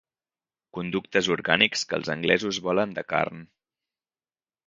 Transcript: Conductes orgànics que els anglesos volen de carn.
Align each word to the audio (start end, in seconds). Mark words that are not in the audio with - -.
Conductes 0.77 1.27
orgànics 1.35 1.83
que 1.91 1.99
els 2.01 2.09
anglesos 2.15 2.59
volen 2.69 2.97
de 2.99 3.03
carn. 3.13 3.45